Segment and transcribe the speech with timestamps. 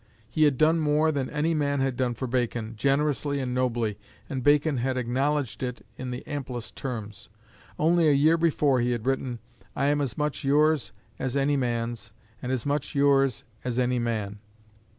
[0.27, 4.41] He had done more than any man had done for Bacon, generously and nobly, and
[4.43, 7.29] Bacon had acknowledged it in the amplest terms.
[7.77, 9.37] Only a year before he had written,
[9.75, 12.11] "I am as much yours as any man's,
[12.41, 14.39] and as much yours as any man."